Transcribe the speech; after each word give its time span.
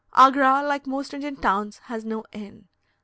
Agra, 0.13 0.63
like 0.63 0.87
most 0.87 1.13
Indian 1.13 1.35
towns, 1.35 1.77
has 1.83 2.03
no 2.03 2.25
inn. 2.31 2.67